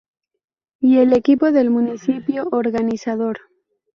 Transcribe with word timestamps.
Y 0.79 0.97
el 0.97 1.13
equipo 1.13 1.51
del 1.51 1.69
municipio 1.69 2.47
organizador. 2.53 3.37